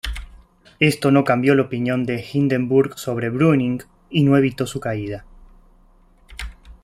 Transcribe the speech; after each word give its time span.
Esto 0.79 1.11
no 1.11 1.23
cambió 1.23 1.53
la 1.53 1.61
opinión 1.61 2.07
de 2.07 2.25
Hindenburg 2.33 2.97
sobre 2.97 3.29
Brüning, 3.29 3.83
y 4.09 4.23
no 4.23 4.35
evitó 4.35 4.65
su 4.65 4.79
caída. 4.79 5.25